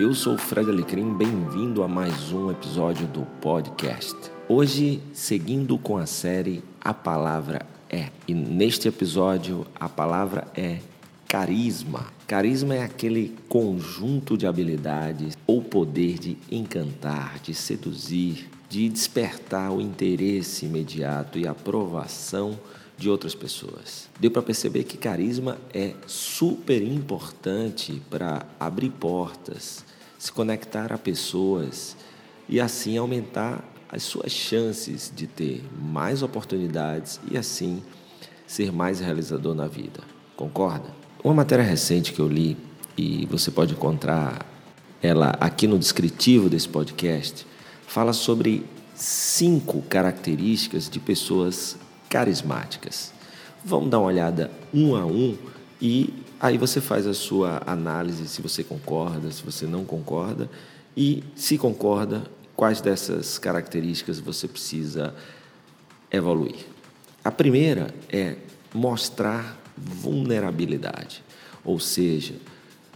[0.00, 4.16] eu sou o Fred Alecrim, bem-vindo a mais um episódio do podcast.
[4.48, 8.08] Hoje, seguindo com a série A Palavra É.
[8.26, 10.78] E neste episódio, a palavra é
[11.28, 12.06] carisma.
[12.26, 19.82] Carisma é aquele conjunto de habilidades ou poder de encantar, de seduzir, de despertar o
[19.82, 22.58] interesse imediato e aprovação
[23.00, 24.10] de outras pessoas.
[24.20, 29.82] Deu para perceber que carisma é super importante para abrir portas,
[30.18, 31.96] se conectar a pessoas
[32.46, 37.82] e assim aumentar as suas chances de ter mais oportunidades e assim
[38.46, 40.00] ser mais realizador na vida.
[40.36, 40.94] Concorda?
[41.24, 42.54] Uma matéria recente que eu li
[42.98, 44.44] e você pode encontrar
[45.02, 47.46] ela aqui no descritivo desse podcast
[47.86, 51.78] fala sobre cinco características de pessoas
[52.10, 53.12] carismáticas.
[53.64, 55.38] Vamos dar uma olhada um a um
[55.80, 60.50] e aí você faz a sua análise se você concorda, se você não concorda
[60.96, 62.24] e se concorda,
[62.56, 65.14] quais dessas características você precisa
[66.10, 66.66] evoluir.
[67.24, 68.36] A primeira é
[68.74, 71.22] mostrar vulnerabilidade,
[71.64, 72.34] ou seja,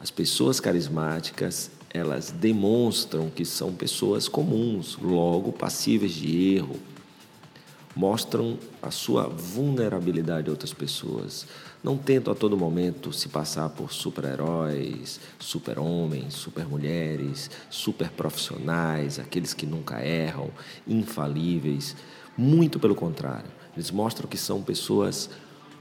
[0.00, 6.76] as pessoas carismáticas elas demonstram que são pessoas comuns, logo passíveis de erro,
[7.94, 11.46] mostram a sua vulnerabilidade a outras pessoas.
[11.82, 20.04] Não tentam a todo momento se passar por super-heróis, super-homens, super-mulheres, super-profissionais, aqueles que nunca
[20.04, 20.50] erram,
[20.86, 21.96] infalíveis.
[22.36, 25.30] Muito pelo contrário, eles mostram que são pessoas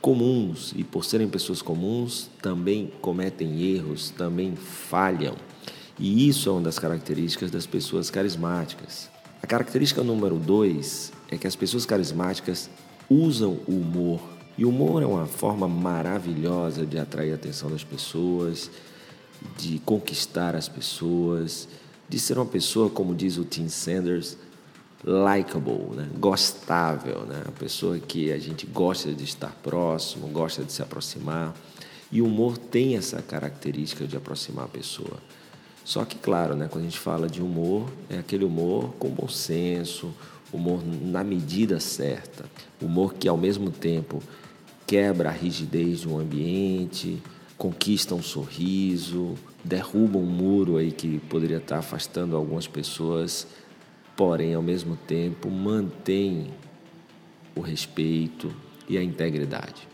[0.00, 5.34] comuns e, por serem pessoas comuns, também cometem erros, também falham.
[5.98, 9.10] E isso é uma das características das pessoas carismáticas.
[9.46, 12.68] A característica número dois é que as pessoas carismáticas
[13.08, 14.20] usam o humor.
[14.58, 18.68] E o humor é uma forma maravilhosa de atrair a atenção das pessoas,
[19.56, 21.68] de conquistar as pessoas,
[22.08, 24.36] de ser uma pessoa, como diz o Tim Sanders,
[25.04, 26.08] likable, né?
[26.18, 27.44] gostável, né?
[27.46, 31.54] a pessoa que a gente gosta de estar próximo, gosta de se aproximar.
[32.10, 35.18] E o humor tem essa característica de aproximar a pessoa.
[35.86, 39.28] Só que, claro, né, quando a gente fala de humor, é aquele humor com bom
[39.28, 40.12] senso,
[40.52, 42.44] humor na medida certa,
[42.82, 44.20] humor que ao mesmo tempo
[44.84, 47.22] quebra a rigidez de um ambiente,
[47.56, 53.46] conquista um sorriso, derruba um muro aí que poderia estar afastando algumas pessoas,
[54.16, 56.48] porém ao mesmo tempo mantém
[57.54, 58.52] o respeito
[58.88, 59.86] e a integridade.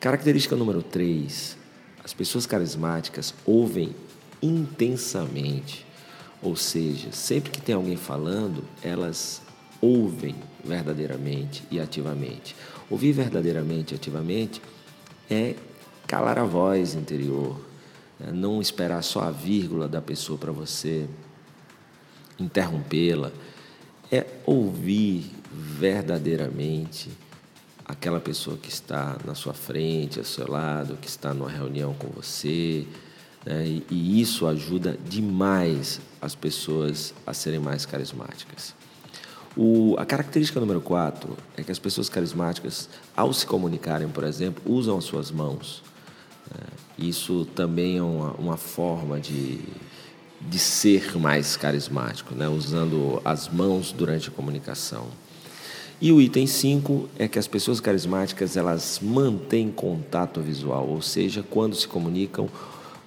[0.00, 1.58] Característica número 3,
[2.02, 3.94] as pessoas carismáticas ouvem
[4.42, 5.86] intensamente.
[6.42, 9.40] Ou seja, sempre que tem alguém falando, elas
[9.80, 12.56] ouvem verdadeiramente e ativamente.
[12.90, 14.60] Ouvir verdadeiramente e ativamente
[15.30, 15.54] é
[16.06, 17.58] calar a voz interior,
[18.20, 21.08] é não esperar só a vírgula da pessoa para você
[22.38, 23.30] interrompê-la,
[24.10, 27.10] é ouvir verdadeiramente
[27.84, 32.08] aquela pessoa que está na sua frente, ao seu lado, que está numa reunião com
[32.08, 32.86] você,
[33.44, 33.82] né?
[33.90, 38.74] E, isso ajuda demais as pessoas a serem mais carismáticas.
[39.56, 44.62] O, a característica número quatro é que as pessoas carismáticas, ao se comunicarem, por exemplo,
[44.66, 45.82] usam as suas mãos.
[46.50, 46.66] Né?
[46.98, 49.60] Isso também é uma, uma forma de,
[50.40, 52.48] de ser mais carismático, né?
[52.48, 55.08] usando as mãos durante a comunicação.
[56.00, 61.44] E o item 5 é que as pessoas carismáticas elas mantêm contato visual, ou seja,
[61.48, 62.48] quando se comunicam,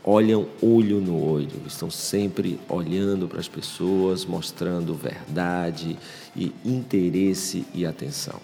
[0.06, 5.98] olham olho no olho, estão sempre olhando para as pessoas, mostrando verdade
[6.36, 8.40] e interesse e atenção.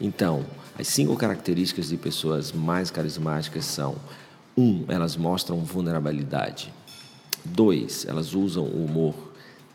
[0.00, 0.44] Então,
[0.76, 3.94] as cinco características de pessoas mais carismáticas são:
[4.56, 6.72] um, elas mostram vulnerabilidade.
[7.44, 9.14] Dois, elas usam o humor.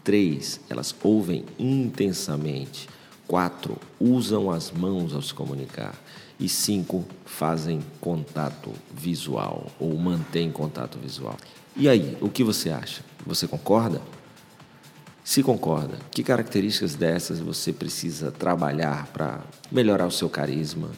[0.04, 2.90] Três, elas ouvem intensamente.
[3.30, 5.94] Quatro, usam as mãos ao se comunicar.
[6.40, 11.38] E cinco, fazem contato visual ou mantêm contato visual.
[11.76, 13.04] E aí, o que você acha?
[13.28, 14.02] Você concorda?
[15.24, 20.90] Se concorda, que características dessas você precisa trabalhar para melhorar o seu carisma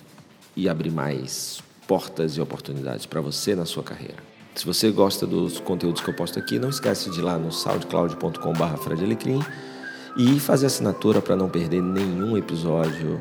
[0.56, 4.24] e abrir mais portas e oportunidades para você na sua carreira?
[4.56, 7.52] Se você gosta dos conteúdos que eu posto aqui, não esquece de ir lá no
[7.52, 8.78] soundcloud.com.br
[10.18, 13.20] e fazer assinatura para não perder nenhum episódio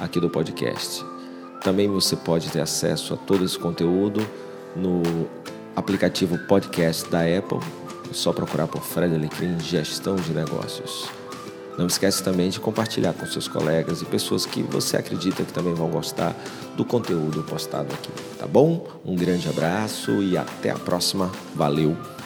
[0.00, 1.04] aqui do podcast.
[1.62, 4.26] Também você pode ter acesso a todo esse conteúdo
[4.74, 5.02] no
[5.76, 7.60] aplicativo podcast da Apple.
[8.10, 11.08] É só procurar por Fred Alecrim Gestão de Negócios.
[11.78, 15.72] Não esquece também de compartilhar com seus colegas e pessoas que você acredita que também
[15.72, 16.36] vão gostar
[16.76, 18.86] do conteúdo postado aqui, tá bom?
[19.04, 21.30] Um grande abraço e até a próxima.
[21.54, 22.21] Valeu!